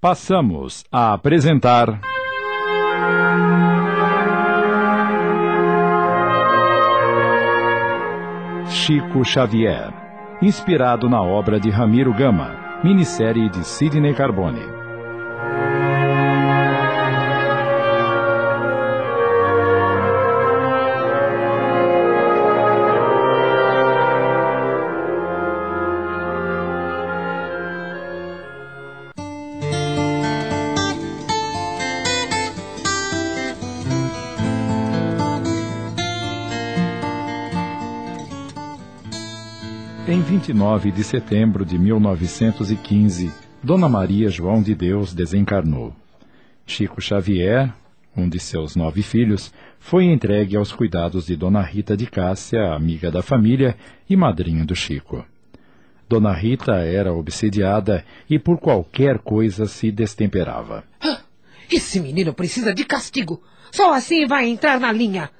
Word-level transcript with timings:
Passamos 0.00 0.84
a 0.92 1.12
apresentar. 1.12 2.00
Chico 8.68 9.24
Xavier, 9.24 9.92
inspirado 10.40 11.08
na 11.08 11.20
obra 11.20 11.58
de 11.58 11.68
Ramiro 11.70 12.14
Gama, 12.14 12.80
minissérie 12.84 13.48
de 13.48 13.64
Sidney 13.64 14.14
Carbone. 14.14 14.77
Em 40.08 40.22
29 40.22 40.90
de 40.90 41.04
setembro 41.04 41.66
de 41.66 41.78
1915, 41.78 43.30
Dona 43.62 43.90
Maria 43.90 44.30
João 44.30 44.62
de 44.62 44.74
Deus 44.74 45.12
desencarnou. 45.12 45.94
Chico 46.66 46.98
Xavier, 46.98 47.70
um 48.16 48.26
de 48.26 48.40
seus 48.40 48.74
nove 48.74 49.02
filhos, 49.02 49.52
foi 49.78 50.06
entregue 50.06 50.56
aos 50.56 50.72
cuidados 50.72 51.26
de 51.26 51.36
Dona 51.36 51.60
Rita 51.60 51.94
de 51.94 52.06
Cássia, 52.06 52.72
amiga 52.72 53.10
da 53.10 53.20
família 53.22 53.76
e 54.08 54.16
madrinha 54.16 54.64
do 54.64 54.74
Chico. 54.74 55.26
Dona 56.08 56.32
Rita 56.32 56.76
era 56.76 57.12
obsediada 57.12 58.02
e 58.30 58.38
por 58.38 58.56
qualquer 58.56 59.18
coisa 59.18 59.66
se 59.66 59.92
destemperava. 59.92 60.84
Ah, 61.02 61.20
esse 61.70 62.00
menino 62.00 62.32
precisa 62.32 62.72
de 62.72 62.82
castigo. 62.86 63.42
Só 63.70 63.92
assim 63.92 64.26
vai 64.26 64.48
entrar 64.48 64.80
na 64.80 64.90
linha. 64.90 65.30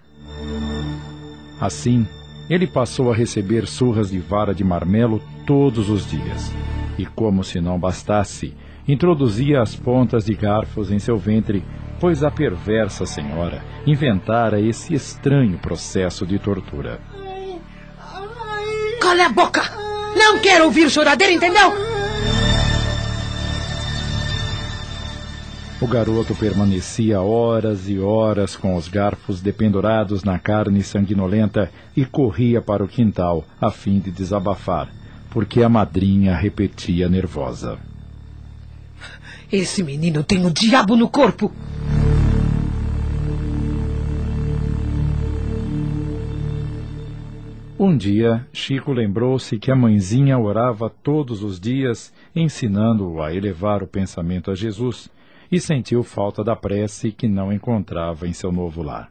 Assim, 1.58 2.06
ele 2.48 2.66
passou 2.66 3.10
a 3.12 3.14
receber 3.14 3.66
surras 3.66 4.10
de 4.10 4.18
vara 4.18 4.54
de 4.54 4.64
marmelo 4.64 5.22
todos 5.46 5.88
os 5.91 6.08
dias. 6.08 6.52
E 6.98 7.06
como 7.06 7.44
se 7.44 7.60
não 7.60 7.78
bastasse, 7.78 8.54
introduzia 8.86 9.60
as 9.60 9.77
pontas 9.77 10.24
de 10.24 10.34
garfos 10.34 10.91
em 10.91 10.98
seu 10.98 11.16
ventre, 11.16 11.62
pois 12.00 12.24
a 12.24 12.30
perversa 12.30 13.04
senhora 13.04 13.62
inventara 13.86 14.60
esse 14.60 14.94
estranho 14.94 15.58
processo 15.58 16.26
de 16.26 16.38
tortura. 16.38 17.00
Cala 19.00 19.26
a 19.26 19.28
boca! 19.28 19.62
Não 20.16 20.38
quero 20.41 20.64
ouvir 20.64 20.91
choradeira, 20.91 21.32
entendeu? 21.32 21.88
O 25.81 25.87
garoto 25.87 26.34
permanecia 26.34 27.21
horas 27.21 27.89
e 27.89 28.01
horas 28.01 28.57
com 28.57 28.75
os 28.75 28.89
garfos 28.89 29.41
dependurados 29.41 30.25
na 30.25 30.37
carne 30.37 30.83
sanguinolenta 30.83 31.71
e 31.97 32.05
corria 32.05 32.61
para 32.61 32.83
o 32.83 32.89
quintal 32.89 33.45
a 33.61 33.71
fim 33.71 34.01
de 34.01 34.11
desabafar, 34.11 34.89
porque 35.31 35.62
a 35.62 35.69
madrinha 35.69 36.34
repetia 36.34 37.09
nervosa: 37.09 37.79
Esse 39.53 39.84
menino 39.84 40.25
tem 40.25 40.45
o 40.45 40.51
diabo 40.51 40.97
no 40.97 41.09
corpo! 41.09 41.53
Um 47.79 47.97
dia, 47.97 48.45
Chico 48.53 48.93
lembrou-se 48.93 49.56
que 49.56 49.71
a 49.71 49.77
mãezinha 49.77 50.37
orava 50.37 50.91
todos 50.91 51.45
os 51.45 51.61
dias, 51.61 52.12
ensinando-o 52.34 53.23
a 53.23 53.33
elevar 53.33 53.84
o 53.84 53.87
pensamento 53.87 54.51
a 54.51 54.56
Jesus 54.56 55.09
e 55.50 55.60
sentiu 55.60 56.02
falta 56.02 56.44
da 56.44 56.54
prece 56.54 57.10
que 57.10 57.28
não 57.28 57.52
encontrava 57.52 58.27
em 58.27 58.32
seu 58.32 58.52
novo 58.52 58.82
lar. 58.82 59.10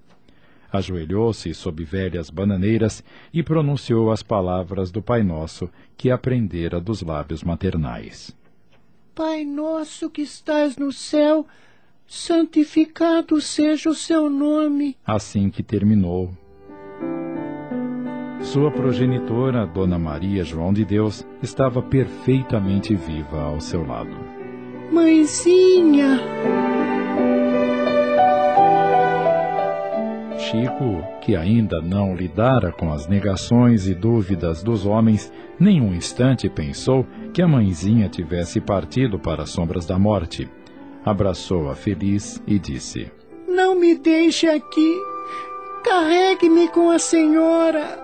Ajoelhou-se 0.72 1.54
sob 1.54 1.84
velhas 1.84 2.30
bananeiras 2.30 3.04
e 3.34 3.42
pronunciou 3.42 4.12
as 4.12 4.22
palavras 4.22 4.92
do 4.92 5.02
Pai 5.02 5.24
Nosso 5.24 5.70
que 5.96 6.12
aprendera 6.12 6.80
dos 6.80 7.02
lábios 7.02 7.44
maternais. 7.44 8.36
Pai 9.16 9.44
nosso 9.44 10.10
que 10.10 10.22
estás 10.22 10.78
no 10.78 10.92
céu, 10.92 11.48
santificado 12.06 13.42
seja 13.42 13.90
o 13.90 13.96
seu 13.96 14.30
nome. 14.30 14.96
Assim 15.06 15.50
que 15.50 15.64
terminou. 15.64 16.32
Sua 18.42 18.70
progenitora, 18.70 19.66
Dona 19.66 19.98
Maria 19.98 20.44
João 20.44 20.72
de 20.72 20.86
Deus, 20.86 21.26
estava 21.42 21.82
perfeitamente 21.82 22.94
viva 22.94 23.42
ao 23.42 23.60
seu 23.60 23.86
lado. 23.86 24.37
Mãezinha! 24.92 26.20
Chico, 30.40 31.04
que 31.22 31.36
ainda 31.36 31.82
não 31.82 32.16
lidara 32.16 32.72
com 32.72 32.94
as 32.94 33.06
negações 33.06 33.86
e 33.88 33.94
dúvidas 33.94 34.64
dos 34.64 34.86
homens, 34.86 35.32
nem 35.60 35.82
um 35.82 35.94
instante 35.94 36.50
pensou 36.50 37.06
que 37.34 37.42
a 37.42 37.48
mãezinha 37.48 38.08
tivesse 38.08 38.62
partido 38.62 39.20
para 39.20 39.44
as 39.44 39.50
sombras 39.50 39.86
da 39.86 40.00
morte. 40.00 40.50
Abraçou-a 41.04 41.76
feliz 41.76 42.42
e 42.48 42.58
disse: 42.58 43.12
Não 43.48 43.76
me 43.76 43.96
deixe 43.96 44.48
aqui. 44.48 44.96
Carregue-me 45.84 46.70
com 46.70 46.90
a 46.90 47.00
senhora. 47.00 48.00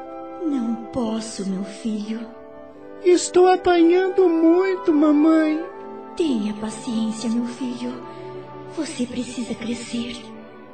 Não 0.46 0.76
posso, 0.92 1.50
meu 1.50 1.64
filho. 1.64 2.20
Estou 3.04 3.48
apanhando 3.48 4.28
muito, 4.28 4.94
mamãe. 4.94 5.73
Tenha 6.16 6.54
paciência, 6.54 7.28
meu 7.28 7.46
filho. 7.46 7.92
Você 8.78 9.04
precisa 9.06 9.56
crescer, 9.56 10.16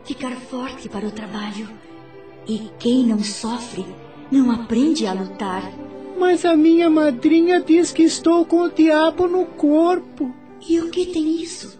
ficar 0.03 0.35
forte 0.35 0.89
para 0.89 1.07
o 1.07 1.11
trabalho. 1.11 1.69
E 2.45 2.69
quem 2.77 3.05
não 3.05 3.23
sofre, 3.23 3.85
não 4.29 4.51
aprende 4.51 5.07
a 5.07 5.13
lutar. 5.13 5.63
Mas 6.19 6.43
a 6.43 6.57
minha 6.57 6.89
madrinha 6.89 7.61
diz 7.61 7.93
que 7.93 8.03
estou 8.03 8.43
com 8.45 8.63
o 8.63 8.69
diabo 8.69 9.29
no 9.29 9.45
corpo. 9.45 10.33
E 10.67 10.77
o 10.81 10.89
que 10.89 11.05
tem 11.05 11.41
isso? 11.41 11.79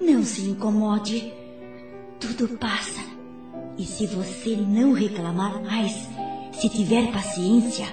Não 0.00 0.22
se 0.22 0.42
incomode. 0.42 1.32
Tudo 2.20 2.56
passa. 2.58 3.00
E 3.76 3.84
se 3.84 4.06
você 4.06 4.54
não 4.54 4.92
reclamar 4.92 5.60
mais, 5.64 6.08
se 6.52 6.68
tiver 6.68 7.10
paciência, 7.10 7.88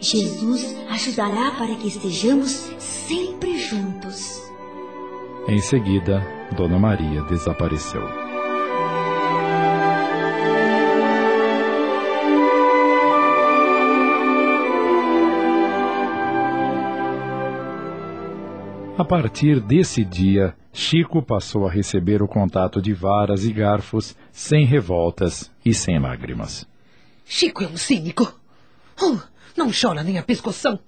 Jesus 0.00 0.74
ajudará 0.88 1.50
para 1.52 1.74
que 1.74 1.88
estejamos 1.88 2.70
sempre 2.78 3.58
juntos. 3.58 4.45
Em 5.48 5.60
seguida, 5.60 6.26
Dona 6.56 6.76
Maria 6.76 7.22
desapareceu. 7.22 8.02
A 18.98 19.04
partir 19.04 19.60
desse 19.60 20.04
dia, 20.04 20.52
Chico 20.72 21.22
passou 21.22 21.64
a 21.64 21.70
receber 21.70 22.22
o 22.22 22.26
contato 22.26 22.82
de 22.82 22.92
varas 22.92 23.44
e 23.44 23.52
garfos 23.52 24.16
sem 24.32 24.66
revoltas 24.66 25.48
e 25.64 25.72
sem 25.72 26.00
lágrimas. 26.00 26.66
Chico 27.24 27.62
é 27.62 27.68
um 27.68 27.76
cínico. 27.76 28.34
Oh, 29.00 29.18
não 29.56 29.70
chora 29.70 30.02
nem 30.02 30.18
a 30.18 30.24
pescoção 30.24 30.80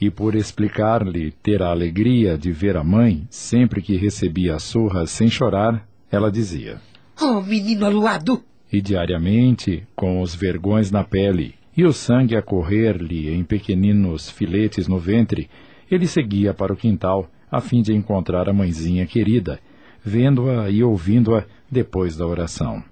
e 0.00 0.10
por 0.10 0.34
explicar-lhe 0.34 1.30
ter 1.30 1.62
a 1.62 1.70
alegria 1.70 2.36
de 2.36 2.52
ver 2.52 2.76
a 2.76 2.84
mãe 2.84 3.26
sempre 3.30 3.80
que 3.80 3.96
recebia 3.96 4.58
surras 4.58 5.10
sem 5.10 5.28
chorar, 5.28 5.86
ela 6.10 6.30
dizia: 6.30 6.80
Oh, 7.20 7.40
menino 7.40 7.86
aluado! 7.86 8.42
E 8.72 8.80
diariamente, 8.80 9.86
com 9.94 10.20
os 10.20 10.34
vergões 10.34 10.90
na 10.90 11.02
pele 11.02 11.54
e 11.76 11.84
o 11.84 11.92
sangue 11.92 12.36
a 12.36 12.42
correr-lhe 12.42 13.30
em 13.30 13.44
pequeninos 13.44 14.30
filetes 14.30 14.88
no 14.88 14.98
ventre, 14.98 15.48
ele 15.90 16.06
seguia 16.06 16.52
para 16.52 16.72
o 16.72 16.76
quintal 16.76 17.30
a 17.50 17.60
fim 17.60 17.80
de 17.80 17.94
encontrar 17.94 18.48
a 18.48 18.52
mãezinha 18.52 19.06
querida, 19.06 19.60
vendo-a 20.04 20.68
e 20.68 20.82
ouvindo-a 20.82 21.44
depois 21.70 22.16
da 22.16 22.26
oração. 22.26 22.82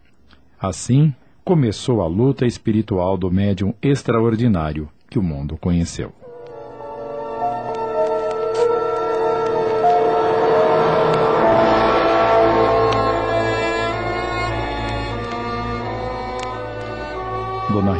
Assim, 0.61 1.13
começou 1.45 2.01
a 2.01 2.07
luta 2.07 2.47
espiritual 2.47 3.19
do 3.19 3.31
médium 3.31 3.75
extraordinário 3.83 4.89
que 5.11 5.19
o 5.19 5.23
mundo 5.23 5.57
conheceu. 5.57 6.24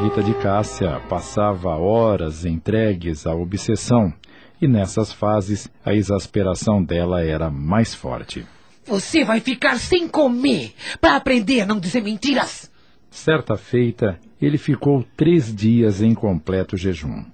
Rita 0.05 0.23
de 0.23 0.35
Cássia 0.35 1.01
passava 1.09 1.71
horas 1.79 2.45
entregues 2.45 3.27
à 3.27 3.35
obsessão, 3.35 4.13
e 4.61 4.69
nessas 4.69 5.11
fases 5.11 5.67
a 5.83 5.95
exasperação 5.95 6.85
dela 6.85 7.25
era 7.25 7.51
mais 7.51 7.95
forte. 7.95 8.45
Você 8.85 9.25
vai 9.25 9.41
ficar 9.41 9.79
sem 9.79 10.07
comer 10.07 10.75
para 11.01 11.17
aprender 11.17 11.63
a 11.63 11.67
não 11.67 11.81
dizer 11.81 12.03
mentiras. 12.03 12.71
Certa 13.11 13.57
feita, 13.57 14.21
ele 14.43 14.59
ficou 14.59 15.03
três 15.17 15.55
dias 15.55 16.03
em 16.03 16.13
completo 16.13 16.77
jejum. 16.77 17.25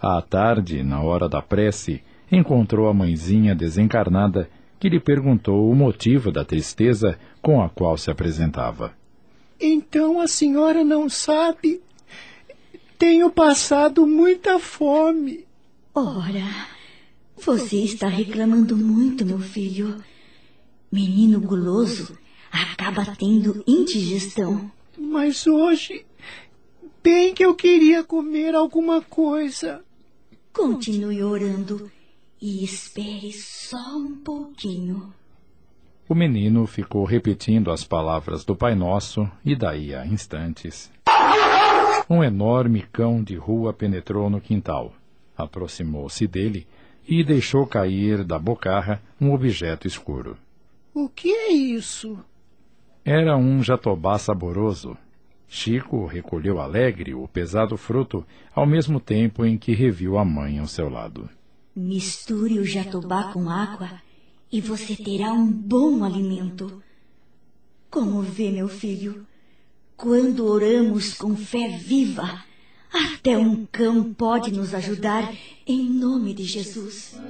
À 0.00 0.20
tarde, 0.20 0.82
na 0.82 1.00
hora 1.00 1.28
da 1.28 1.40
prece, 1.40 2.02
encontrou 2.32 2.88
a 2.88 2.92
mãezinha 2.92 3.54
desencarnada 3.54 4.50
que 4.80 4.88
lhe 4.88 4.98
perguntou 4.98 5.70
o 5.70 5.74
motivo 5.74 6.32
da 6.32 6.44
tristeza 6.44 7.16
com 7.40 7.62
a 7.62 7.68
qual 7.68 7.96
se 7.96 8.10
apresentava. 8.10 8.92
Então 9.60 10.20
a 10.20 10.26
senhora 10.26 10.82
não 10.82 11.08
sabe? 11.08 11.80
Tenho 12.98 13.30
passado 13.30 14.04
muita 14.08 14.58
fome. 14.58 15.46
Ora, 15.94 16.66
você 17.36 17.76
está 17.76 18.08
reclamando 18.08 18.76
muito, 18.76 19.24
meu 19.24 19.38
filho. 19.38 20.02
Menino 20.90 21.40
guloso 21.40 22.18
acaba 22.50 23.06
tendo 23.16 23.62
indigestão. 23.68 24.68
Mas 24.98 25.46
hoje, 25.46 26.04
bem 27.00 27.32
que 27.32 27.44
eu 27.44 27.54
queria 27.54 28.02
comer 28.02 28.56
alguma 28.56 29.00
coisa. 29.00 29.80
Continue 30.52 31.22
orando 31.22 31.88
e 32.42 32.64
espere 32.64 33.32
só 33.32 33.96
um 33.96 34.16
pouquinho. 34.16 35.14
O 36.08 36.16
menino 36.16 36.66
ficou 36.66 37.04
repetindo 37.04 37.70
as 37.70 37.84
palavras 37.84 38.44
do 38.44 38.56
Pai 38.56 38.74
Nosso 38.74 39.30
e 39.44 39.54
daí 39.54 39.94
a 39.94 40.04
instantes. 40.04 40.90
Um 42.10 42.24
enorme 42.24 42.82
cão 42.90 43.22
de 43.22 43.36
rua 43.36 43.72
penetrou 43.72 44.30
no 44.30 44.40
quintal, 44.40 44.94
aproximou-se 45.36 46.26
dele 46.26 46.66
e 47.06 47.22
deixou 47.22 47.66
cair 47.66 48.24
da 48.24 48.38
bocarra 48.38 49.02
um 49.20 49.32
objeto 49.32 49.86
escuro. 49.86 50.36
O 50.94 51.08
que 51.08 51.30
é 51.30 51.52
isso? 51.52 52.18
Era 53.04 53.36
um 53.36 53.62
jatobá 53.62 54.18
saboroso. 54.18 54.96
Chico 55.46 56.06
recolheu 56.06 56.58
alegre 56.60 57.14
o 57.14 57.28
pesado 57.28 57.76
fruto, 57.76 58.24
ao 58.54 58.66
mesmo 58.66 59.00
tempo 59.00 59.44
em 59.44 59.56
que 59.56 59.74
reviu 59.74 60.18
a 60.18 60.24
mãe 60.24 60.58
ao 60.58 60.66
seu 60.66 60.88
lado. 60.88 61.28
Misture 61.74 62.58
o 62.58 62.64
jatobá 62.64 63.32
com 63.32 63.48
água 63.48 63.90
e 64.50 64.60
você 64.60 64.96
terá 64.96 65.32
um 65.32 65.50
bom 65.50 66.04
alimento. 66.04 66.82
Como 67.90 68.20
vê, 68.20 68.50
meu 68.50 68.68
filho, 68.68 69.26
quando 69.98 70.46
oramos 70.46 71.14
com 71.14 71.34
fé 71.34 71.76
viva, 71.76 72.44
até 72.92 73.36
um 73.36 73.66
cão 73.66 74.14
pode 74.14 74.52
nos 74.52 74.72
ajudar 74.72 75.34
em 75.66 75.90
nome 75.90 76.32
de 76.32 76.44
Jesus. 76.44 77.20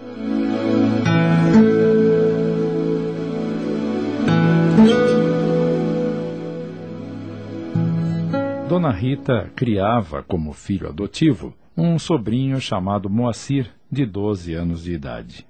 Dona 8.68 8.92
Rita 8.92 9.50
criava 9.56 10.22
como 10.22 10.52
filho 10.52 10.88
adotivo 10.88 11.54
um 11.74 11.98
sobrinho 11.98 12.60
chamado 12.60 13.08
Moacir, 13.08 13.70
de 13.90 14.04
12 14.04 14.52
anos 14.52 14.82
de 14.82 14.92
idade. 14.92 15.46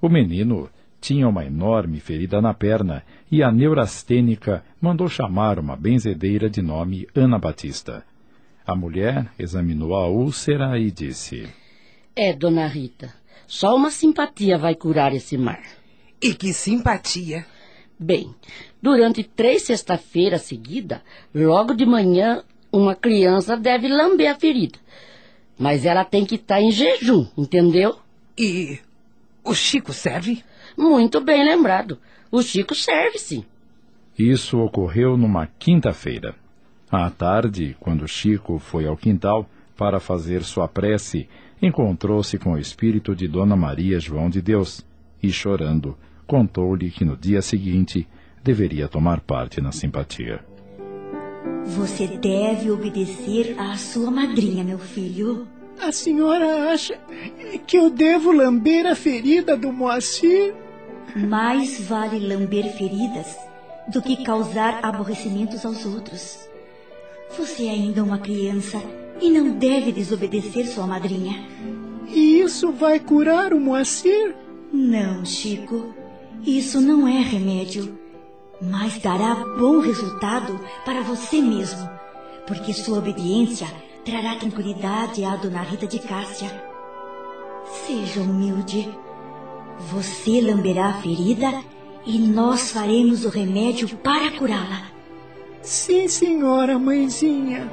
O 0.00 0.08
menino 0.08 0.70
tinha 1.00 1.28
uma 1.28 1.44
enorme 1.44 2.00
ferida 2.00 2.40
na 2.40 2.54
perna 2.54 3.02
e 3.30 3.42
a 3.42 3.50
neurastênica 3.50 4.64
mandou 4.80 5.08
chamar 5.08 5.58
uma 5.58 5.76
benzedeira 5.76 6.48
de 6.48 6.62
nome 6.62 7.06
Ana 7.14 7.38
Batista. 7.38 8.04
A 8.66 8.74
mulher 8.74 9.30
examinou 9.38 9.94
a 9.94 10.08
úlcera 10.08 10.78
e 10.78 10.90
disse: 10.90 11.48
É, 12.14 12.32
dona 12.32 12.66
Rita, 12.66 13.14
só 13.46 13.76
uma 13.76 13.90
simpatia 13.90 14.58
vai 14.58 14.74
curar 14.74 15.14
esse 15.14 15.38
mar. 15.38 15.62
E 16.20 16.34
que 16.34 16.52
simpatia! 16.52 17.46
Bem, 17.98 18.34
durante 18.82 19.22
três 19.22 19.62
sexta-feiras 19.62 20.42
seguidas, 20.42 21.00
logo 21.34 21.74
de 21.74 21.86
manhã, 21.86 22.42
uma 22.72 22.94
criança 22.94 23.56
deve 23.56 23.88
lamber 23.88 24.30
a 24.30 24.34
ferida. 24.34 24.78
Mas 25.58 25.86
ela 25.86 26.04
tem 26.04 26.26
que 26.26 26.34
estar 26.34 26.56
tá 26.56 26.60
em 26.60 26.70
jejum, 26.70 27.26
entendeu? 27.38 27.96
E 28.36 28.78
o 29.42 29.54
Chico 29.54 29.92
serve? 29.92 30.44
Muito 30.76 31.20
bem 31.20 31.44
lembrado. 31.44 31.98
O 32.30 32.42
Chico 32.42 32.74
serve, 32.74 33.18
sim. 33.18 33.44
Isso 34.18 34.58
ocorreu 34.58 35.16
numa 35.16 35.46
quinta-feira. 35.58 36.34
À 36.90 37.10
tarde, 37.10 37.76
quando 37.80 38.06
Chico 38.06 38.58
foi 38.58 38.86
ao 38.86 38.96
quintal 38.96 39.48
para 39.76 40.00
fazer 40.00 40.42
sua 40.42 40.66
prece, 40.68 41.28
encontrou-se 41.60 42.38
com 42.38 42.52
o 42.52 42.58
espírito 42.58 43.14
de 43.14 43.26
Dona 43.28 43.56
Maria 43.56 43.98
João 43.98 44.30
de 44.30 44.40
Deus 44.40 44.84
e, 45.22 45.30
chorando, 45.30 45.96
contou-lhe 46.26 46.90
que 46.90 47.04
no 47.04 47.16
dia 47.16 47.42
seguinte 47.42 48.06
deveria 48.42 48.88
tomar 48.88 49.20
parte 49.20 49.60
na 49.60 49.72
simpatia. 49.72 50.44
Você 51.64 52.06
deve 52.06 52.70
obedecer 52.70 53.56
à 53.58 53.76
sua 53.76 54.10
madrinha, 54.10 54.62
meu 54.62 54.78
filho. 54.78 55.46
A 55.80 55.92
senhora 55.92 56.72
acha 56.72 56.98
que 57.66 57.76
eu 57.76 57.90
devo 57.90 58.32
lamber 58.32 58.86
a 58.86 58.94
ferida 58.94 59.56
do 59.56 59.72
Moacir? 59.72 60.54
Mais 61.14 61.80
vale 61.80 62.18
lamber 62.18 62.76
feridas 62.76 63.36
do 63.88 64.02
que 64.02 64.24
causar 64.24 64.80
aborrecimentos 64.82 65.64
aos 65.64 65.84
outros. 65.86 66.48
Você 67.36 67.66
é 67.66 67.70
ainda 67.70 68.02
uma 68.02 68.18
criança 68.18 68.80
e 69.20 69.30
não 69.30 69.50
deve 69.50 69.92
desobedecer 69.92 70.66
sua 70.66 70.86
madrinha. 70.86 71.44
E 72.08 72.40
isso 72.40 72.72
vai 72.72 72.98
curar 73.00 73.52
o 73.52 73.60
Moacir? 73.60 74.34
Não, 74.72 75.24
Chico. 75.24 75.94
Isso 76.44 76.80
não 76.80 77.08
é 77.08 77.20
remédio, 77.20 77.98
mas 78.60 78.98
dará 78.98 79.34
bom 79.58 79.80
resultado 79.80 80.60
para 80.84 81.02
você 81.02 81.40
mesmo, 81.40 81.88
porque 82.46 82.72
sua 82.72 82.98
obediência 82.98 83.66
trará 84.04 84.36
tranquilidade 84.36 85.24
à 85.24 85.34
dona 85.36 85.62
Rita 85.62 85.86
de 85.86 85.98
Cássia. 85.98 86.48
Seja 87.86 88.20
humilde. 88.20 88.88
Você 89.78 90.40
lamberá 90.40 90.86
a 90.86 90.94
ferida 90.94 91.52
e 92.06 92.18
nós 92.18 92.72
faremos 92.72 93.24
o 93.24 93.28
remédio 93.28 93.88
para 93.98 94.30
curá-la. 94.32 94.82
Sim, 95.62 96.08
senhora, 96.08 96.78
mãezinha. 96.78 97.70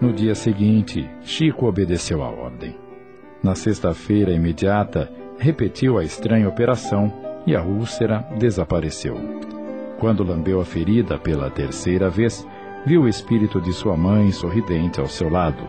No 0.00 0.12
dia 0.12 0.34
seguinte, 0.34 1.08
Chico 1.22 1.66
obedeceu 1.66 2.22
à 2.22 2.28
ordem. 2.28 2.76
Na 3.42 3.54
sexta-feira 3.54 4.32
imediata, 4.32 5.10
repetiu 5.38 5.98
a 5.98 6.04
estranha 6.04 6.48
operação 6.48 7.12
e 7.46 7.54
a 7.56 7.62
úlcera 7.62 8.18
desapareceu. 8.38 9.16
Quando 9.98 10.24
lambeu 10.24 10.60
a 10.60 10.64
ferida 10.64 11.18
pela 11.18 11.50
terceira 11.50 12.10
vez, 12.10 12.46
viu 12.86 13.02
o 13.02 13.08
espírito 13.08 13.60
de 13.60 13.72
sua 13.72 13.96
mãe 13.96 14.30
sorridente 14.30 15.00
ao 15.00 15.08
seu 15.08 15.28
lado. 15.28 15.68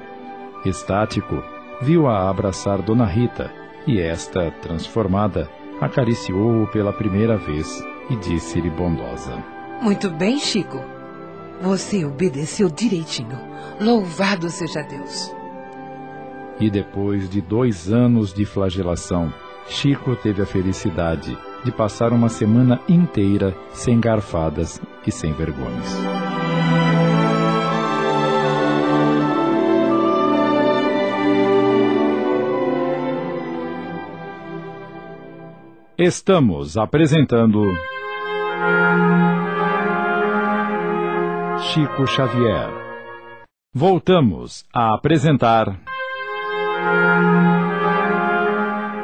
Estático, 0.64 1.44
viu-a 1.82 2.30
abraçar 2.30 2.82
Dona 2.82 3.06
Rita 3.06 3.52
e 3.88 4.00
esta, 4.00 4.52
transformada, 4.62 5.50
acariciou-o 5.82 6.68
pela 6.68 6.94
primeira 6.94 7.36
vez 7.36 7.84
e 8.10 8.16
disse-lhe 8.16 8.70
bondosa: 8.70 9.44
Muito 9.82 10.10
bem, 10.12 10.38
Chico. 10.38 10.80
Você 11.60 12.06
obedeceu 12.06 12.70
direitinho. 12.70 13.40
Louvado 13.82 14.48
seja 14.50 14.84
Deus. 14.84 15.34
E 16.60 16.70
depois 16.70 17.28
de 17.28 17.42
dois 17.42 17.92
anos 17.92 18.32
de 18.32 18.46
flagelação, 18.46 19.34
Chico 19.68 20.16
teve 20.16 20.42
a 20.42 20.46
felicidade 20.46 21.36
de 21.64 21.72
passar 21.72 22.14
uma 22.14 22.30
semana 22.30 22.80
inteira 22.88 23.56
sem 23.72 24.00
garfadas 24.00 24.80
e 25.06 25.12
sem 25.12 25.34
vergonhas. 25.34 26.47
Estamos 36.00 36.78
apresentando 36.78 37.74
Chico 41.74 42.06
Xavier. 42.06 42.70
Voltamos 43.74 44.64
a 44.72 44.94
apresentar 44.94 45.80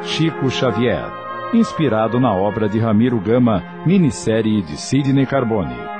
Chico 0.04 0.48
Xavier, 0.48 1.10
inspirado 1.52 2.20
na 2.20 2.32
obra 2.32 2.68
de 2.68 2.78
Ramiro 2.78 3.18
Gama, 3.18 3.82
minissérie 3.84 4.62
de 4.62 4.76
Sidney 4.76 5.26
Carbone. 5.26 5.93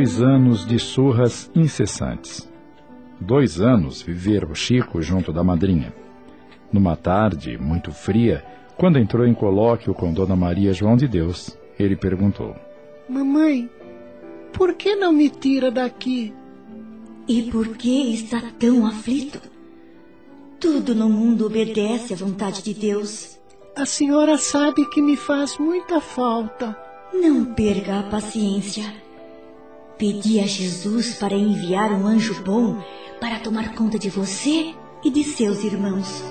Dois 0.00 0.22
anos 0.22 0.66
de 0.66 0.78
surras 0.78 1.50
incessantes. 1.54 2.50
Dois 3.20 3.60
anos 3.60 4.00
viver 4.00 4.50
o 4.50 4.54
Chico 4.54 5.02
junto 5.02 5.30
da 5.30 5.44
madrinha. 5.44 5.92
Numa 6.72 6.96
tarde 6.96 7.58
muito 7.58 7.92
fria, 7.92 8.42
quando 8.78 8.98
entrou 8.98 9.26
em 9.26 9.34
colóquio 9.34 9.92
com 9.92 10.10
Dona 10.10 10.34
Maria 10.34 10.72
João 10.72 10.96
de 10.96 11.06
Deus, 11.06 11.54
ele 11.78 11.96
perguntou: 11.96 12.56
Mamãe, 13.10 13.68
por 14.54 14.72
que 14.72 14.96
não 14.96 15.12
me 15.12 15.28
tira 15.28 15.70
daqui? 15.70 16.32
E 17.28 17.42
por 17.50 17.76
que 17.76 18.14
está 18.14 18.40
tão 18.58 18.86
aflito? 18.86 19.38
Tudo 20.58 20.94
no 20.94 21.10
mundo 21.10 21.44
obedece 21.44 22.14
à 22.14 22.16
vontade 22.16 22.62
de 22.62 22.72
Deus. 22.72 23.38
A 23.76 23.84
senhora 23.84 24.38
sabe 24.38 24.88
que 24.88 25.02
me 25.02 25.14
faz 25.14 25.58
muita 25.58 26.00
falta. 26.00 26.74
Não 27.12 27.44
perca 27.44 28.00
a 28.00 28.02
paciência. 28.04 29.09
Pedi 30.00 30.40
a 30.40 30.46
Jesus 30.46 31.12
para 31.16 31.34
enviar 31.34 31.92
um 31.92 32.06
anjo 32.06 32.42
bom 32.42 32.82
para 33.20 33.38
tomar 33.38 33.74
conta 33.74 33.98
de 33.98 34.08
você 34.08 34.74
e 35.04 35.10
de 35.10 35.22
seus 35.22 35.62
irmãos. 35.62 36.24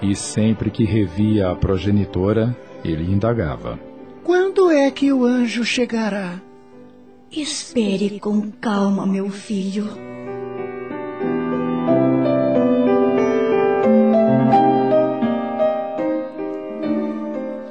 E 0.00 0.16
sempre 0.16 0.70
que 0.70 0.84
revia 0.84 1.50
a 1.50 1.54
progenitora, 1.54 2.56
ele 2.82 3.12
indagava: 3.12 3.78
Quando 4.24 4.70
é 4.70 4.90
que 4.90 5.12
o 5.12 5.22
anjo 5.26 5.62
chegará? 5.62 6.40
Espere 7.30 8.18
com 8.18 8.50
calma, 8.52 9.06
meu 9.06 9.28
filho. 9.28 10.09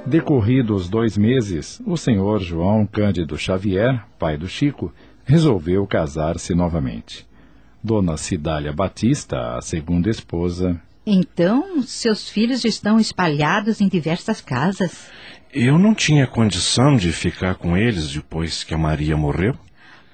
Decorridos 0.09 0.89
dois 0.89 1.15
meses, 1.15 1.79
o 1.85 1.95
senhor 1.95 2.41
João 2.41 2.83
Cândido 2.83 3.37
Xavier, 3.37 4.03
pai 4.17 4.37
do 4.37 4.47
Chico, 4.47 4.91
resolveu 5.23 5.85
casar-se 5.85 6.55
novamente. 6.55 7.27
Dona 7.83 8.17
Cidália 8.17 8.73
Batista, 8.73 9.55
a 9.55 9.61
segunda 9.61 10.09
esposa. 10.09 10.81
Então, 11.05 11.83
seus 11.83 12.27
filhos 12.27 12.65
estão 12.65 12.99
espalhados 12.99 13.81
em 13.81 13.87
diversas 13.87 14.41
casas. 14.41 15.11
Eu 15.53 15.77
não 15.77 15.93
tinha 15.93 16.25
condição 16.25 16.95
de 16.95 17.11
ficar 17.11 17.53
com 17.53 17.77
eles 17.77 18.11
depois 18.11 18.63
que 18.63 18.73
a 18.73 18.79
Maria 18.79 19.15
morreu. 19.15 19.53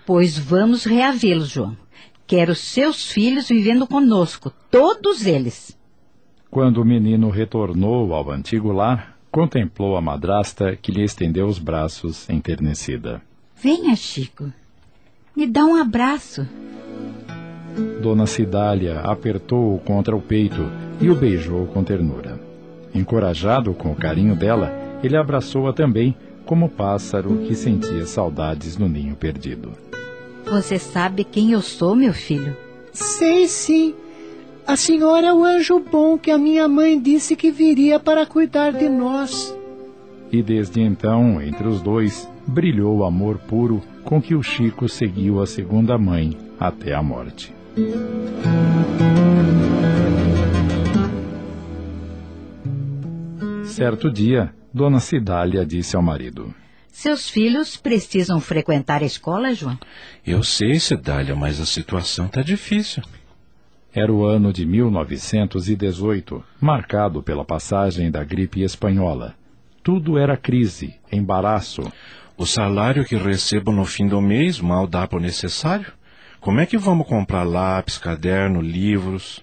Pois 0.06 0.38
vamos 0.38 0.84
reavê-los, 0.84 1.48
João. 1.48 1.78
Quero 2.28 2.54
seus 2.54 3.10
filhos 3.10 3.48
vivendo 3.48 3.88
conosco, 3.88 4.52
todos 4.70 5.25
eles. 5.25 5.78
Quando 6.52 6.82
o 6.82 6.86
menino 6.86 7.30
retornou 7.30 8.14
ao 8.14 8.30
antigo 8.30 8.74
lar, 8.74 9.14
contemplou 9.36 9.98
a 9.98 10.01
madrasta 10.01 10.77
que 10.77 10.94
lhe 10.94 11.04
estendeu 11.04 11.46
os 11.46 11.60
braços 11.60 12.30
enternecida. 12.30 13.22
Venha, 13.62 13.94
Chico. 13.94 14.50
Me 15.36 15.46
dá 15.46 15.65
um 15.65 15.75
abraço. 15.75 16.48
Dona 18.01 18.27
Cidália 18.27 19.01
apertou-o 19.01 19.77
contra 19.80 20.15
o 20.15 20.22
peito 20.22 20.72
e 21.01 21.10
o 21.10 21.15
beijou 21.15 21.68
com 21.68 21.84
ternura. 21.84 22.39
Encorajado 22.94 23.74
com 23.74 23.92
o 23.92 23.96
carinho 23.96 24.38
dela, 24.38 24.72
ele 25.04 25.18
abraçou-a 25.18 25.74
também, 25.74 26.15
como 26.46 26.70
pássaro 26.70 27.39
que 27.39 27.56
sentia 27.56 28.06
saudades 28.06 28.77
no 28.77 28.88
ninho 28.88 29.18
perdido. 29.18 29.74
Você 30.46 30.80
sabe 30.80 31.25
quem 31.25 31.51
eu 31.51 31.62
sou, 31.62 31.94
meu 31.94 32.13
filho? 32.13 32.56
Sei 32.94 33.50
sim. 33.50 33.96
A 34.67 34.75
senhora 34.75 35.27
é 35.27 35.34
o 35.34 35.43
anjo 35.43 35.79
bom 35.79 36.17
que 36.17 36.31
a 36.31 36.39
minha 36.39 36.67
mãe 36.67 37.00
disse 37.00 37.36
que 37.36 37.51
viria 37.51 38.00
para 38.00 38.25
cuidar 38.25 38.72
de 38.72 38.89
nós. 38.89 39.55
E 40.31 40.41
desde 40.41 40.81
então, 40.81 41.39
entre 41.39 41.67
os 41.67 41.81
dois, 41.81 42.27
brilhou 42.48 42.98
o 42.98 43.05
amor 43.05 43.38
puro 43.38 43.81
com 44.03 44.19
que 44.19 44.34
o 44.34 44.41
Chico 44.41 44.89
seguiu 44.89 45.39
a 45.39 45.45
segunda 45.45 46.00
mãe 46.00 46.36
até 46.60 46.95
a 46.95 47.03
morte. 47.03 47.53
Certo 53.65 54.12
dia, 54.12 54.51
Dona 54.74 55.00
Cidália 55.00 55.63
disse 55.63 55.95
ao 55.95 56.01
marido: 56.01 56.51
Seus 56.91 57.29
filhos 57.29 57.77
precisam 57.77 58.39
frequentar 58.39 59.03
a 59.03 59.05
escola, 59.05 59.53
João? 59.53 59.77
Eu 60.25 60.41
sei, 60.41 60.79
Cidália, 60.79 61.36
mas 61.36 61.62
a 61.62 61.65
situação 61.67 62.25
está 62.25 62.41
difícil. 62.41 63.03
Era 63.96 64.12
o 64.12 64.25
ano 64.25 64.52
de 64.52 64.66
1918, 64.66 66.44
marcado 66.60 67.24
pela 67.24 67.46
passagem 67.46 68.12
da 68.12 68.25
gripe 68.25 68.62
espanhola. 68.62 69.34
Tudo 69.82 70.18
era 70.18 70.36
crise, 70.36 70.96
embaraço. 71.10 71.82
O 72.36 72.46
salário 72.46 73.06
que 73.06 73.16
recebo 73.16 73.72
no 73.72 73.86
fim 73.86 74.06
do 74.06 74.20
mês 74.20 74.60
mal 74.60 74.86
dá 74.86 75.08
para 75.08 75.18
o 75.18 75.22
necessário. 75.22 75.94
Como 76.42 76.60
é 76.60 76.66
que 76.66 76.78
vamos 76.78 77.08
comprar 77.08 77.46
lápis, 77.46 77.98
caderno, 77.98 78.60
livros? 78.60 79.42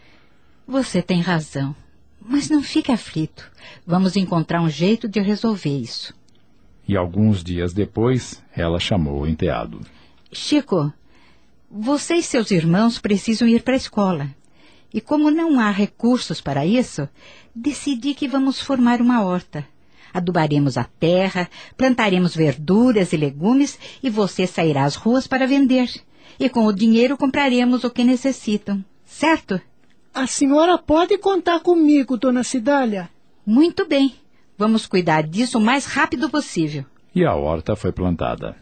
Você 0.68 1.00
tem 1.00 1.22
razão. 1.22 1.74
Mas 2.20 2.50
não 2.50 2.62
fique 2.62 2.92
aflito. 2.92 3.50
Vamos 3.86 4.16
encontrar 4.16 4.60
um 4.60 4.68
jeito 4.68 5.08
de 5.08 5.18
resolver 5.18 5.78
isso. 5.78 6.14
E 6.86 6.94
alguns 6.94 7.42
dias 7.42 7.72
depois, 7.72 8.44
ela 8.54 8.78
chamou 8.78 9.22
o 9.22 9.26
enteado. 9.26 9.80
Chico, 10.30 10.92
você 11.70 12.16
e 12.16 12.22
seus 12.22 12.50
irmãos 12.50 12.98
precisam 12.98 13.48
ir 13.48 13.62
para 13.62 13.72
a 13.72 13.78
escola. 13.78 14.28
E 14.92 15.00
como 15.00 15.30
não 15.30 15.58
há 15.58 15.70
recursos 15.70 16.40
para 16.40 16.66
isso, 16.66 17.08
decidi 17.54 18.14
que 18.14 18.28
vamos 18.28 18.60
formar 18.60 19.00
uma 19.00 19.22
horta. 19.22 19.66
Adubaremos 20.12 20.76
a 20.76 20.84
terra, 20.84 21.48
plantaremos 21.76 22.34
verduras 22.34 23.12
e 23.12 23.16
legumes 23.16 23.78
e 24.02 24.10
você 24.10 24.46
sairá 24.46 24.84
às 24.84 24.94
ruas 24.94 25.26
para 25.26 25.46
vender. 25.46 25.90
E 26.38 26.48
com 26.48 26.66
o 26.66 26.72
dinheiro 26.72 27.16
compraremos 27.16 27.84
o 27.84 27.90
que 27.90 28.04
necessitam. 28.04 28.84
Certo? 29.04 29.60
A 30.14 30.26
senhora 30.26 30.76
pode 30.76 31.16
contar 31.16 31.60
comigo, 31.60 32.18
dona 32.18 32.44
Cidália. 32.44 33.08
Muito 33.46 33.86
bem. 33.86 34.14
Vamos 34.58 34.86
cuidar 34.86 35.22
disso 35.22 35.58
o 35.58 35.60
mais 35.60 35.86
rápido 35.86 36.28
possível. 36.28 36.84
E 37.14 37.24
a 37.24 37.34
horta 37.34 37.74
foi 37.74 37.92
plantada. 37.92 38.54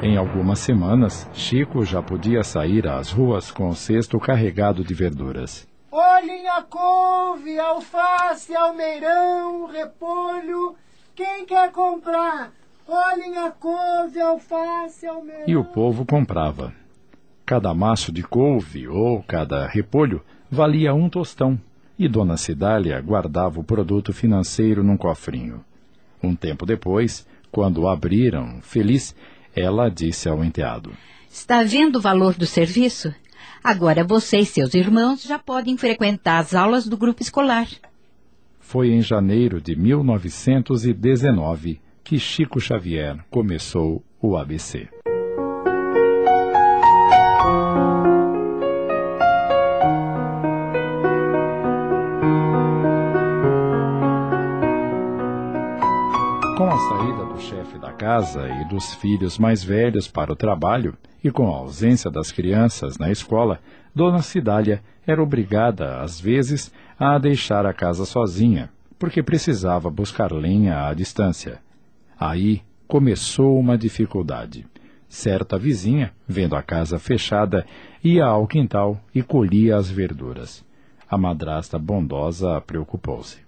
Em 0.00 0.16
algumas 0.16 0.60
semanas, 0.60 1.28
Chico 1.34 1.84
já 1.84 2.00
podia 2.00 2.44
sair 2.44 2.86
às 2.86 3.10
ruas 3.10 3.50
com 3.50 3.68
o 3.68 3.74
cesto 3.74 4.20
carregado 4.20 4.84
de 4.84 4.94
verduras. 4.94 5.66
Olhem 5.90 6.48
a 6.48 6.62
couve, 6.62 7.58
alface, 7.58 8.54
almeirão, 8.54 9.66
repolho. 9.66 10.76
Quem 11.16 11.44
quer 11.44 11.72
comprar? 11.72 12.52
Olhem 12.86 13.38
a 13.38 13.50
couve, 13.50 14.20
alface, 14.20 15.04
almeirão. 15.04 15.48
E 15.48 15.56
o 15.56 15.64
povo 15.64 16.06
comprava. 16.06 16.72
Cada 17.44 17.74
maço 17.74 18.12
de 18.12 18.22
couve 18.22 18.86
ou 18.86 19.20
cada 19.24 19.66
repolho 19.66 20.22
valia 20.48 20.94
um 20.94 21.08
tostão, 21.08 21.58
e 21.98 22.06
Dona 22.06 22.36
Cidália 22.36 23.00
guardava 23.00 23.58
o 23.58 23.64
produto 23.64 24.12
financeiro 24.12 24.84
num 24.84 24.96
cofrinho. 24.96 25.64
Um 26.22 26.36
tempo 26.36 26.64
depois, 26.64 27.26
quando 27.50 27.88
abriram, 27.88 28.60
feliz, 28.62 29.14
ela 29.54 29.88
disse 29.88 30.28
ao 30.28 30.44
enteado: 30.44 30.92
Está 31.30 31.62
vendo 31.62 31.96
o 31.96 32.00
valor 32.00 32.34
do 32.34 32.46
serviço? 32.46 33.14
Agora 33.62 34.04
você 34.04 34.38
e 34.38 34.46
seus 34.46 34.74
irmãos 34.74 35.22
já 35.22 35.38
podem 35.38 35.76
frequentar 35.76 36.38
as 36.38 36.54
aulas 36.54 36.86
do 36.86 36.96
grupo 36.96 37.22
escolar. 37.22 37.68
Foi 38.60 38.90
em 38.90 39.02
janeiro 39.02 39.60
de 39.60 39.76
1919 39.76 41.80
que 42.04 42.18
Chico 42.18 42.60
Xavier 42.60 43.18
começou 43.30 44.02
o 44.20 44.36
ABC. 44.36 44.88
Casa 57.98 58.48
e 58.48 58.64
dos 58.64 58.94
filhos 58.94 59.38
mais 59.38 59.64
velhos 59.64 60.06
para 60.06 60.32
o 60.32 60.36
trabalho, 60.36 60.96
e 61.22 61.32
com 61.32 61.52
a 61.52 61.56
ausência 61.56 62.08
das 62.08 62.30
crianças 62.30 62.96
na 62.96 63.10
escola, 63.10 63.60
Dona 63.92 64.22
Cidália 64.22 64.80
era 65.04 65.20
obrigada, 65.20 66.00
às 66.00 66.20
vezes, 66.20 66.72
a 66.96 67.18
deixar 67.18 67.66
a 67.66 67.72
casa 67.72 68.06
sozinha, 68.06 68.70
porque 69.00 69.20
precisava 69.20 69.90
buscar 69.90 70.30
lenha 70.30 70.86
à 70.86 70.94
distância. 70.94 71.60
Aí 72.18 72.62
começou 72.86 73.58
uma 73.58 73.76
dificuldade. 73.76 74.64
Certa 75.08 75.58
vizinha, 75.58 76.12
vendo 76.26 76.54
a 76.54 76.62
casa 76.62 77.00
fechada, 77.00 77.66
ia 78.04 78.26
ao 78.26 78.46
quintal 78.46 79.00
e 79.12 79.22
colhia 79.22 79.76
as 79.76 79.90
verduras. 79.90 80.64
A 81.10 81.18
madrasta 81.18 81.78
bondosa 81.78 82.60
preocupou-se. 82.60 83.47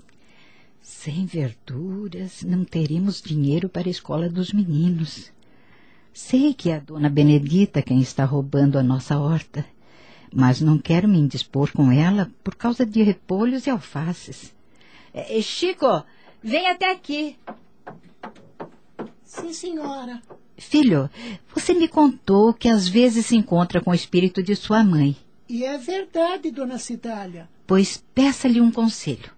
Sem 0.83 1.27
verduras, 1.27 2.43
não 2.43 2.65
teremos 2.65 3.21
dinheiro 3.21 3.69
para 3.69 3.89
a 3.89 3.91
escola 3.91 4.29
dos 4.29 4.53
meninos. 4.53 5.31
Sei 6.13 6.53
que 6.53 6.71
é 6.71 6.77
a 6.77 6.81
dona 6.81 7.09
Benedita 7.09 7.83
quem 7.83 8.01
está 8.01 8.25
roubando 8.25 8.79
a 8.79 8.83
nossa 8.83 9.19
horta, 9.19 9.65
mas 10.35 10.61
não 10.61 10.79
quero 10.79 11.09
me 11.09 11.19
indispor 11.19 11.73
com 11.73 11.93
ela 11.93 12.31
por 12.43 12.55
causa 12.55 12.85
de 12.85 13.03
repolhos 13.03 13.67
e 13.67 13.71
alfaces. 13.71 14.55
É, 15.13 15.41
Chico, 15.41 16.05
vem 16.43 16.69
até 16.69 16.91
aqui. 16.91 17.37
Sim, 19.25 19.53
senhora. 19.53 20.21
Filho, 20.57 21.09
você 21.55 21.73
me 21.73 21.89
contou 21.89 22.53
que 22.53 22.69
às 22.69 22.87
vezes 22.89 23.27
se 23.27 23.37
encontra 23.37 23.81
com 23.81 23.91
o 23.91 23.95
espírito 23.95 24.43
de 24.43 24.55
sua 24.55 24.85
mãe. 24.85 25.17
E 25.49 25.65
é 25.65 25.79
verdade, 25.79 26.51
dona 26.51 26.79
Cidália. 26.79 27.49
Pois 27.67 28.05
peça-lhe 28.15 28.61
um 28.61 28.71
conselho. 28.71 29.31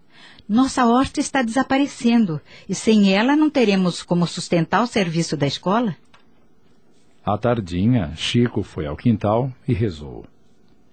Nossa 0.53 0.85
horta 0.85 1.19
está 1.19 1.41
desaparecendo 1.41 2.39
e 2.69 2.75
sem 2.75 3.15
ela 3.15 3.35
não 3.35 3.49
teremos 3.49 4.03
como 4.03 4.27
sustentar 4.27 4.83
o 4.83 4.87
serviço 4.87 5.35
da 5.35 5.47
escola. 5.47 5.97
À 7.25 7.39
tardinha, 7.39 8.13
Chico 8.17 8.63
foi 8.63 8.85
ao 8.85 8.95
quintal 8.95 9.51
e 9.67 9.73
rezou. 9.73 10.27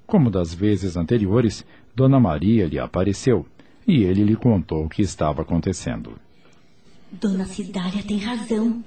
Como 0.07 0.31
das 0.31 0.53
vezes 0.53 0.95
anteriores, 0.95 1.65
Dona 1.93 2.21
Maria 2.21 2.67
lhe 2.67 2.79
apareceu 2.79 3.45
e 3.85 4.01
ele 4.01 4.23
lhe 4.23 4.37
contou 4.37 4.85
o 4.85 4.89
que 4.89 5.01
estava 5.01 5.41
acontecendo. 5.41 6.17
Dona 7.11 7.43
Cidália 7.43 8.01
tem 8.01 8.17
razão. 8.17 8.81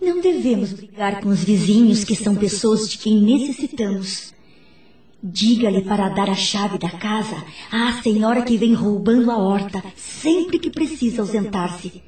Não 0.00 0.20
devemos 0.20 0.74
brigar 0.74 1.20
com 1.20 1.28
os 1.28 1.42
vizinhos 1.42 2.04
que 2.04 2.14
são 2.14 2.36
pessoas 2.36 2.88
de 2.88 2.98
quem 2.98 3.20
necessitamos. 3.20 4.32
Diga-lhe 5.22 5.82
para 5.82 6.08
dar 6.10 6.30
a 6.30 6.34
chave 6.34 6.78
da 6.78 6.90
casa 6.90 7.36
à 7.72 8.00
senhora 8.02 8.42
que 8.42 8.56
vem 8.56 8.72
roubando 8.72 9.30
a 9.30 9.36
horta 9.36 9.82
sempre 9.96 10.58
que 10.58 10.70
precisa 10.70 11.22
ausentar-se. 11.22 12.02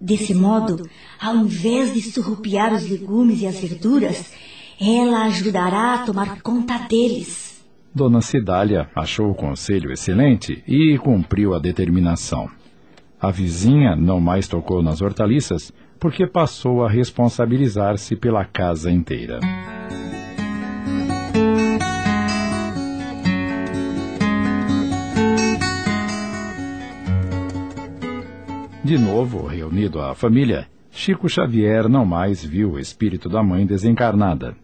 Desse 0.00 0.32
modo, 0.32 0.88
ao 1.20 1.36
invés 1.36 1.92
de 1.92 2.00
surrupiar 2.00 2.72
os 2.72 2.88
legumes 2.88 3.42
e 3.42 3.46
as 3.46 3.58
verduras, 3.58 4.32
ela 4.80 5.24
ajudará 5.24 5.94
a 5.94 6.06
tomar 6.06 6.40
conta 6.40 6.78
deles. 6.78 7.64
Dona 7.94 8.22
Cidália 8.22 8.88
achou 8.94 9.30
o 9.30 9.34
conselho 9.34 9.92
excelente 9.92 10.62
e 10.66 10.96
cumpriu 10.98 11.52
a 11.52 11.58
determinação. 11.58 12.48
A 13.20 13.30
vizinha 13.30 13.96
não 13.96 14.20
mais 14.20 14.46
tocou 14.46 14.82
nas 14.82 15.02
hortaliças 15.02 15.72
porque 15.98 16.26
passou 16.26 16.84
a 16.84 16.88
responsabilizar-se 16.88 18.14
pela 18.14 18.44
casa 18.44 18.90
inteira. 18.90 19.40
De 28.88 28.96
novo 28.96 29.46
reunido 29.46 30.00
à 30.00 30.14
família, 30.14 30.66
Chico 30.90 31.28
Xavier 31.28 31.90
não 31.90 32.06
mais 32.06 32.42
viu 32.42 32.72
o 32.72 32.78
espírito 32.78 33.28
da 33.28 33.42
mãe 33.42 33.66
desencarnada. 33.66 34.56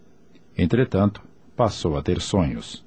Entretanto, 0.56 1.20
passou 1.54 1.94
a 1.98 2.02
ter 2.02 2.22
sonhos. 2.22 2.82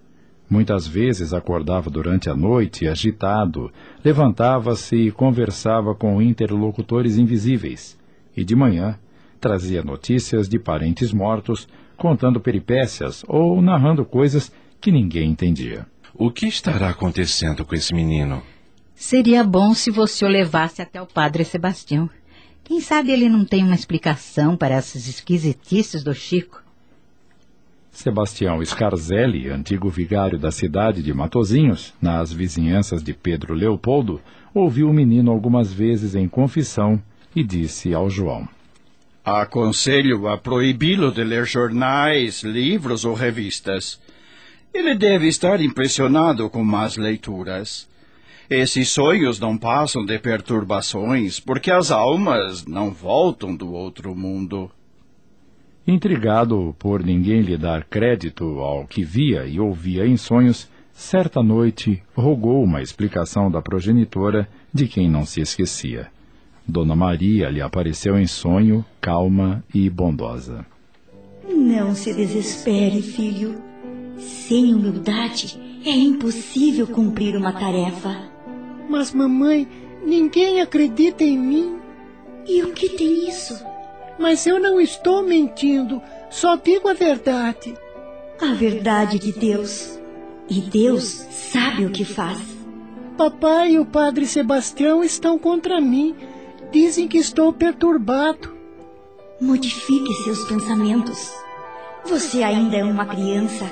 Muitas 0.49 0.87
vezes 0.87 1.33
acordava 1.33 1.91
durante 1.91 2.27
a 2.27 2.35
noite 2.35 2.87
agitado, 2.87 3.71
levantava-se 4.03 4.95
e 4.95 5.11
conversava 5.11 5.93
com 5.93 6.19
interlocutores 6.19 7.19
invisíveis, 7.19 7.99
e 8.35 8.43
de 8.43 8.55
manhã 8.55 8.97
trazia 9.39 9.83
notícias 9.83 10.49
de 10.49 10.57
parentes 10.57 11.13
mortos, 11.13 11.67
contando 11.95 12.39
peripécias 12.39 13.23
ou 13.27 13.61
narrando 13.61 14.03
coisas 14.03 14.51
que 14.81 14.91
ninguém 14.91 15.29
entendia. 15.29 15.85
O 16.15 16.31
que 16.31 16.47
estará 16.47 16.89
acontecendo 16.89 17.63
com 17.63 17.75
esse 17.75 17.93
menino? 17.93 18.41
Seria 18.99 19.43
bom 19.43 19.75
se 19.75 19.91
você 19.91 20.25
o 20.25 20.27
levasse 20.27 20.81
até 20.81 20.99
o 20.99 21.05
padre 21.05 21.45
Sebastião. 21.45 22.09
Quem 22.63 22.81
sabe 22.81 23.11
ele 23.11 23.29
não 23.29 23.45
tem 23.45 23.63
uma 23.63 23.75
explicação 23.75 24.57
para 24.57 24.73
essas 24.73 25.07
esquisitices 25.07 26.03
do 26.03 26.15
Chico. 26.15 26.63
Sebastião 27.91 28.59
Scarzelli, 28.65 29.49
antigo 29.49 29.87
vigário 29.87 30.39
da 30.39 30.51
cidade 30.51 31.03
de 31.03 31.13
Matozinhos, 31.13 31.93
nas 32.01 32.33
vizinhanças 32.33 33.03
de 33.03 33.13
Pedro 33.13 33.53
Leopoldo, 33.53 34.19
ouviu 34.51 34.89
o 34.89 34.93
menino 34.93 35.31
algumas 35.31 35.71
vezes 35.71 36.15
em 36.15 36.27
confissão 36.27 36.99
e 37.35 37.43
disse 37.43 37.93
ao 37.93 38.09
João: 38.09 38.49
Aconselho 39.23 40.27
a 40.27 40.39
proibi-lo 40.39 41.11
de 41.11 41.23
ler 41.23 41.45
jornais, 41.45 42.41
livros 42.41 43.05
ou 43.05 43.13
revistas. 43.13 44.01
Ele 44.73 44.95
deve 44.95 45.27
estar 45.27 45.61
impressionado 45.61 46.49
com 46.49 46.63
más 46.63 46.97
leituras. 46.97 47.87
Esses 48.49 48.89
sonhos 48.89 49.41
não 49.41 49.57
passam 49.57 50.05
de 50.05 50.17
perturbações, 50.17 51.37
porque 51.37 51.69
as 51.69 51.91
almas 51.91 52.65
não 52.65 52.91
voltam 52.91 53.53
do 53.53 53.73
outro 53.73 54.15
mundo. 54.15 54.71
Intrigado 55.85 56.73
por 56.79 57.03
ninguém 57.03 57.41
lhe 57.41 57.57
dar 57.57 57.83
crédito 57.83 58.45
ao 58.59 58.87
que 58.87 59.03
via 59.03 59.45
e 59.45 59.59
ouvia 59.59 60.07
em 60.07 60.15
sonhos, 60.15 60.69
certa 60.93 61.43
noite 61.43 62.01
rogou 62.15 62.63
uma 62.63 62.81
explicação 62.81 63.51
da 63.51 63.61
progenitora 63.61 64.47
de 64.73 64.87
quem 64.87 65.09
não 65.09 65.25
se 65.25 65.41
esquecia. 65.41 66.07
Dona 66.65 66.95
Maria 66.95 67.49
lhe 67.49 67.61
apareceu 67.61 68.17
em 68.17 68.27
sonho, 68.27 68.83
calma 69.01 69.61
e 69.73 69.89
bondosa. 69.89 70.65
Não 71.49 71.93
se 71.93 72.13
desespere, 72.13 73.01
filho. 73.01 73.61
Sem 74.17 74.73
humildade 74.73 75.59
é 75.85 75.91
impossível 75.91 76.87
cumprir 76.87 77.35
uma 77.35 77.51
tarefa. 77.51 78.36
Mas, 78.87 79.13
mamãe, 79.13 79.67
ninguém 80.05 80.61
acredita 80.61 81.23
em 81.23 81.37
mim. 81.37 81.79
E 82.45 82.63
o 82.63 82.71
que 82.73 82.89
tem 82.89 83.27
isso? 83.27 83.61
Mas 84.17 84.47
eu 84.47 84.59
não 84.59 84.79
estou 84.79 85.21
mentindo, 85.21 86.01
só 86.29 86.55
digo 86.55 86.87
a 86.87 86.93
verdade. 86.93 87.75
A 88.41 88.53
verdade 88.53 89.19
de 89.19 89.31
Deus. 89.31 89.99
E 90.49 90.61
Deus 90.61 91.03
sabe 91.03 91.85
o 91.85 91.91
que 91.91 92.05
faz. 92.05 92.39
Papai 93.17 93.71
e 93.71 93.79
o 93.79 93.85
padre 93.85 94.25
Sebastião 94.25 95.03
estão 95.03 95.37
contra 95.37 95.81
mim. 95.81 96.15
Dizem 96.71 97.07
que 97.07 97.17
estou 97.17 97.51
perturbado. 97.51 98.55
Modifique 99.41 100.13
seus 100.23 100.45
pensamentos. 100.45 101.33
Você 102.05 102.43
ainda 102.43 102.77
é 102.77 102.83
uma 102.83 103.05
criança 103.05 103.65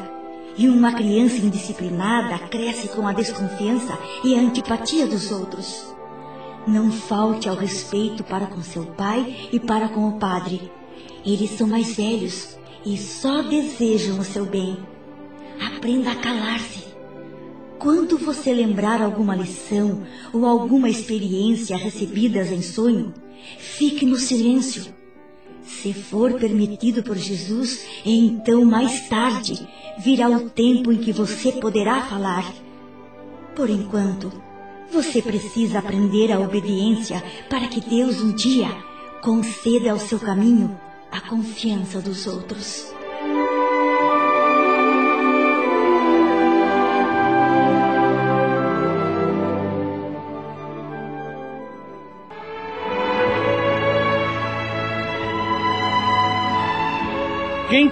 e 0.58 0.68
uma 0.68 0.94
criança 0.94 1.38
indisciplinada 1.38 2.40
cresce 2.48 2.90
com 2.90 3.08
a 3.08 3.14
desconfiança 3.14 3.98
e 4.24 4.36
a 4.36 4.40
antipatia 4.40 5.06
dos 5.06 5.32
outros. 5.32 5.94
Não 6.68 6.92
falte 6.92 7.48
ao 7.48 7.56
respeito 7.56 8.24
para 8.24 8.48
com 8.48 8.62
seu 8.62 8.86
pai 8.86 9.50
e 9.52 9.60
para 9.60 9.90
com 9.90 10.08
o 10.08 10.20
padre. 10.20 10.72
Eles 11.26 11.52
são 11.52 11.68
mais 11.68 11.96
velhos 11.96 12.58
e 12.86 12.98
só 12.98 13.42
desejam 13.42 14.20
o 14.20 14.24
seu 14.24 14.46
bem. 14.46 14.78
Aprenda 15.60 16.12
a 16.12 16.16
calar-se. 16.16 16.86
Quando 17.78 18.18
você 18.18 18.54
lembrar 18.54 19.02
alguma 19.02 19.36
lição 19.36 20.04
ou 20.34 20.46
alguma 20.46 20.90
experiência 20.90 21.78
recebidas 21.78 22.52
em 22.52 22.62
sonho, 22.62 23.14
fique 23.60 24.06
no 24.06 24.16
silêncio. 24.16 24.94
Se 25.66 25.94
for 25.94 26.34
permitido 26.34 27.04
por 27.04 27.18
Jesus, 27.18 27.86
então 28.06 28.64
mais 28.64 29.10
tarde 29.10 29.68
virá 29.98 30.30
o 30.30 30.50
tempo 30.50 30.92
em 30.92 30.98
que 30.98 31.12
você 31.12 31.52
poderá 31.52 32.02
falar. 32.04 32.54
Por 33.56 33.70
enquanto, 33.70 34.32
você 34.92 35.22
precisa 35.22 35.80
aprender 35.80 36.32
a 36.32 36.40
obediência 36.40 37.24
para 37.50 37.68
que 37.68 37.82
Deus 37.82 38.22
um 38.22 38.34
dia 38.34 38.70
conceda 39.22 39.92
ao 39.92 40.00
seu 40.00 40.20
caminho 40.20 40.80
a 41.12 41.22
confiança 41.22 42.00
dos 42.00 42.28
outros. 42.28 42.95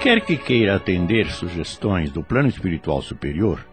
Quer 0.04 0.20
que 0.20 0.36
queira 0.36 0.76
atender 0.76 1.32
sugestões 1.32 2.12
do 2.12 2.22
plano 2.22 2.50
espiritual 2.50 3.02
superior, 3.02 3.66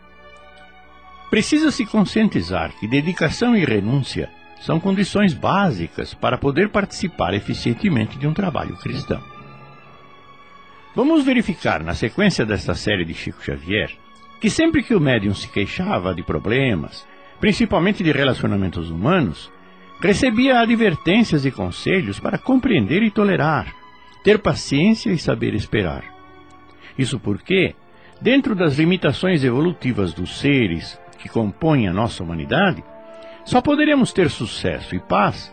precisa 1.29 1.73
se 1.73 1.85
conscientizar 1.85 2.71
que 2.79 2.87
dedicação 2.87 3.57
e 3.57 3.65
renúncia 3.65 4.31
são 4.61 4.79
condições 4.79 5.35
básicas 5.35 6.15
para 6.15 6.39
poder 6.39 6.69
participar 6.69 7.35
eficientemente 7.35 8.17
de 8.17 8.29
um 8.29 8.33
trabalho 8.33 8.77
cristão. 8.77 9.21
Vamos 10.95 11.25
verificar 11.25 11.83
na 11.83 11.97
sequência 11.97 12.47
desta 12.47 12.77
série 12.77 13.05
de 13.05 13.13
Chico 13.13 13.43
Xavier 13.43 13.91
que 14.41 14.49
sempre 14.49 14.85
que 14.85 14.95
o 14.95 15.01
médium 15.01 15.35
se 15.35 15.49
queixava 15.49 16.15
de 16.15 16.23
problemas, 16.23 17.05
principalmente 17.41 18.05
de 18.05 18.13
relacionamentos 18.13 18.89
humanos, 18.89 19.51
recebia 20.01 20.61
advertências 20.61 21.45
e 21.45 21.51
conselhos 21.51 22.21
para 22.21 22.39
compreender 22.39 23.03
e 23.03 23.11
tolerar, 23.11 23.75
ter 24.23 24.39
paciência 24.39 25.11
e 25.11 25.19
saber 25.19 25.55
esperar. 25.55 26.20
Isso 27.01 27.19
porque, 27.19 27.75
dentro 28.21 28.55
das 28.55 28.77
limitações 28.77 29.43
evolutivas 29.43 30.13
dos 30.13 30.39
seres 30.39 31.01
que 31.19 31.31
compõem 31.31 31.89
a 31.89 31.95
nossa 31.95 32.23
humanidade, 32.23 32.85
só 33.43 33.63
poderemos 33.63 34.13
ter 34.13 34.29
sucesso 34.29 34.95
e 34.95 35.01
paz 35.01 35.51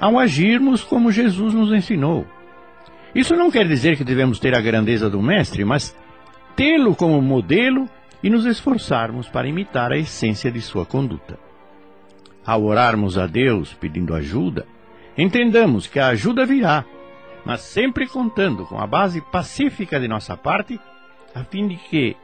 ao 0.00 0.16
agirmos 0.16 0.84
como 0.84 1.10
Jesus 1.10 1.52
nos 1.52 1.72
ensinou. 1.72 2.24
Isso 3.12 3.34
não 3.34 3.50
quer 3.50 3.66
dizer 3.66 3.96
que 3.96 4.04
devemos 4.04 4.38
ter 4.38 4.54
a 4.54 4.60
grandeza 4.60 5.10
do 5.10 5.20
Mestre, 5.20 5.64
mas 5.64 5.96
tê-lo 6.54 6.94
como 6.94 7.20
modelo 7.20 7.88
e 8.22 8.30
nos 8.30 8.46
esforçarmos 8.46 9.28
para 9.28 9.48
imitar 9.48 9.90
a 9.90 9.98
essência 9.98 10.48
de 10.48 10.60
sua 10.60 10.86
conduta. 10.86 11.40
Ao 12.46 12.62
orarmos 12.62 13.18
a 13.18 13.26
Deus 13.26 13.74
pedindo 13.74 14.14
ajuda, 14.14 14.64
entendamos 15.18 15.88
que 15.88 15.98
a 15.98 16.06
ajuda 16.06 16.46
virá 16.46 16.84
mas 17.44 17.60
sempre 17.60 18.06
contando 18.06 18.64
com 18.66 18.78
a 18.78 18.86
base 18.86 19.20
pacífica 19.20 20.00
de 20.00 20.08
nossa 20.08 20.36
parte, 20.36 20.80
a 21.34 21.44
fim 21.44 21.68
de 21.68 21.76
que 21.76 22.16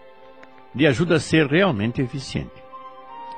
de 0.74 0.86
ajuda 0.86 1.16
a 1.16 1.20
ser 1.20 1.46
realmente 1.46 2.00
eficiente. 2.00 2.62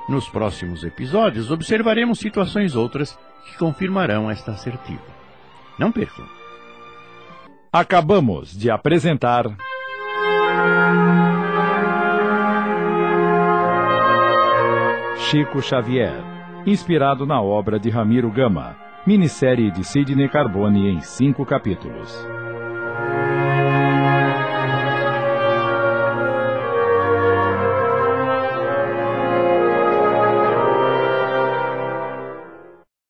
Nos 0.07 0.27
próximos 0.27 0.83
episódios, 0.83 1.49
observaremos 1.49 2.19
situações 2.19 2.75
outras 2.75 3.17
que 3.45 3.57
confirmarão 3.57 4.29
esta 4.29 4.51
assertiva. 4.51 5.01
Não 5.77 5.91
percam! 5.91 6.25
Acabamos 7.71 8.51
de 8.55 8.69
apresentar. 8.69 9.45
Chico 15.17 15.61
Xavier, 15.61 16.21
inspirado 16.65 17.25
na 17.25 17.41
obra 17.41 17.79
de 17.79 17.89
Ramiro 17.89 18.29
Gama, 18.29 18.77
minissérie 19.05 19.71
de 19.71 19.83
Sidney 19.83 20.29
Carbone 20.29 20.89
em 20.89 21.01
cinco 21.01 21.45
capítulos. 21.45 22.32